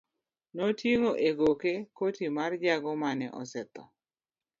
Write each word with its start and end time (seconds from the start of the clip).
Noting'o 0.55 1.11
e 1.27 1.29
goke 1.39 1.73
koti 1.97 2.25
mar 2.37 2.51
jago 2.63 2.91
mane 3.03 3.27
osetho. 3.41 3.83